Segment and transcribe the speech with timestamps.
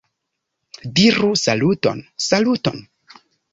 [1.01, 1.99] -Diru "Saluton"!-
[2.29, 2.83] "Saluton"!